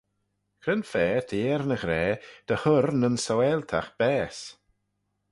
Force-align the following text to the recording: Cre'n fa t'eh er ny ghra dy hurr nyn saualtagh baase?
Cre'n 0.61 0.83
fa 0.91 1.07
t'eh 1.27 1.41
er 1.55 1.63
ny 1.69 1.77
ghra 1.83 2.03
dy 2.47 2.55
hurr 2.61 2.87
nyn 2.99 3.17
saualtagh 3.25 3.91
baase? 3.99 4.47